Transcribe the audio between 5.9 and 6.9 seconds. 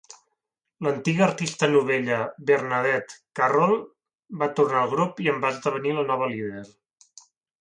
la nova líder.